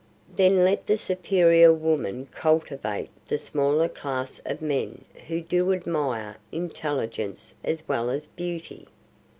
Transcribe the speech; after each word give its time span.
"Then 0.35 0.63
let 0.63 0.87
the 0.87 0.97
superior 0.97 1.71
women 1.71 2.25
cultivate 2.31 3.11
the 3.27 3.37
smaller 3.37 3.87
class 3.87 4.41
of 4.47 4.59
men 4.59 5.05
who 5.27 5.41
do 5.41 5.71
admire 5.71 6.37
intelligence 6.51 7.53
as 7.63 7.87
well 7.87 8.09
as 8.09 8.25
beauty. 8.25 8.87